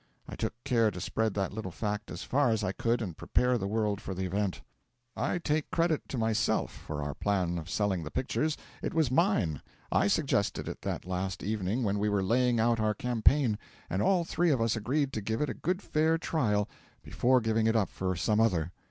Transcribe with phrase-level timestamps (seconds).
[0.27, 3.59] 'I took care to spread that little fact as far as I could, and prepare
[3.59, 4.63] the world for the event.
[5.15, 9.61] 'I take credit to myself for our plan of selling the pictures it was mine.
[9.91, 13.59] I suggested it that last evening when we were laying out our campaign,
[13.91, 16.67] and all three of us agreed to give it a good fair trial
[17.03, 18.71] before giving it up for some other.